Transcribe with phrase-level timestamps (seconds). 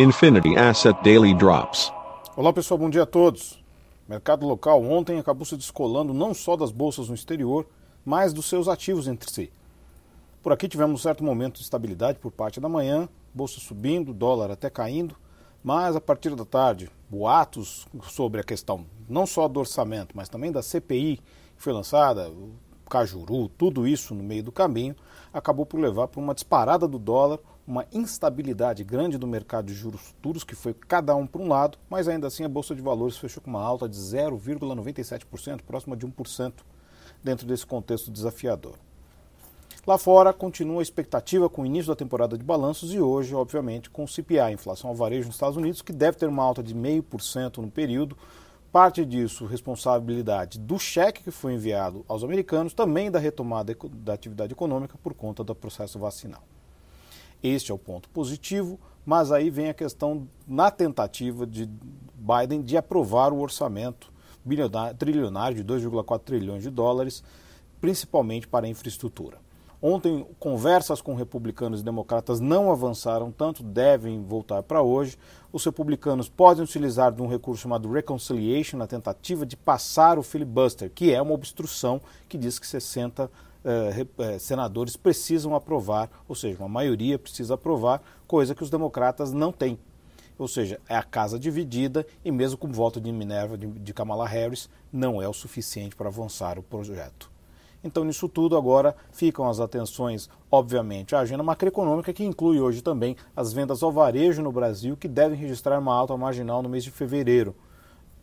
[0.00, 1.92] Infinity Asset Daily Drops.
[2.34, 3.62] Olá pessoal, bom dia a todos.
[4.08, 7.66] mercado local ontem acabou se descolando não só das bolsas no exterior,
[8.02, 9.52] mas dos seus ativos entre si.
[10.42, 14.50] Por aqui tivemos um certo momento de estabilidade por parte da manhã, bolsa subindo, dólar
[14.50, 15.14] até caindo,
[15.62, 20.50] mas a partir da tarde, boatos sobre a questão não só do orçamento, mas também
[20.50, 22.32] da CPI que foi lançada,
[22.88, 24.96] Cajuru, tudo isso no meio do caminho,
[25.30, 27.38] acabou por levar para uma disparada do dólar,
[27.70, 31.78] uma instabilidade grande do mercado de juros futuros, que foi cada um para um lado,
[31.88, 36.04] mas ainda assim a Bolsa de Valores fechou com uma alta de 0,97%, próxima de
[36.04, 36.52] 1%,
[37.22, 38.74] dentro desse contexto desafiador.
[39.86, 43.88] Lá fora, continua a expectativa com o início da temporada de balanços e hoje, obviamente,
[43.88, 46.74] com o CPI, inflação ao varejo nos Estados Unidos, que deve ter uma alta de
[46.74, 48.18] 0,5% no período.
[48.72, 54.52] Parte disso, responsabilidade do cheque que foi enviado aos americanos, também da retomada da atividade
[54.52, 56.42] econômica por conta do processo vacinal.
[57.42, 61.68] Este é o ponto positivo, mas aí vem a questão na tentativa de
[62.14, 64.12] Biden de aprovar o orçamento
[64.98, 67.22] trilionário de 2,4 trilhões de dólares,
[67.80, 69.38] principalmente para infraestrutura.
[69.82, 75.16] Ontem, conversas com republicanos e democratas não avançaram tanto, devem voltar para hoje.
[75.50, 80.90] Os republicanos podem utilizar de um recurso chamado reconciliation na tentativa de passar o filibuster,
[80.94, 83.28] que é uma obstrução que diz que 60 eh,
[83.64, 89.52] eh, senadores precisam aprovar, ou seja, uma maioria precisa aprovar, coisa que os democratas não
[89.52, 89.78] têm.
[90.38, 93.92] Ou seja, é a casa dividida e mesmo com o voto de Minerva de, de
[93.92, 97.30] Kamala Harris, não é o suficiente para avançar o projeto.
[97.82, 103.16] Então, nisso tudo, agora ficam as atenções, obviamente, à agenda macroeconômica, que inclui hoje também
[103.34, 106.90] as vendas ao varejo no Brasil, que devem registrar uma alta marginal no mês de
[106.90, 107.54] fevereiro.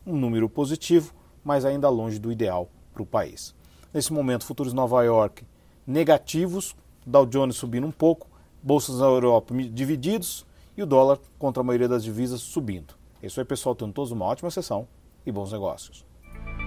[0.06, 1.12] Um número positivo,
[1.44, 3.54] mas ainda longe do ideal para o país.
[3.92, 5.44] Nesse momento, futuros Nova York
[5.86, 8.28] negativos, Dow Jones subindo um pouco,
[8.62, 12.94] bolsas na Europa divididos e o dólar contra a maioria das divisas subindo.
[13.22, 13.74] É isso aí, pessoal.
[13.74, 14.86] Tenham todos uma ótima sessão
[15.24, 16.04] e bons negócios.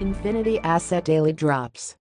[0.00, 2.01] Infinity Asset Daily Drops.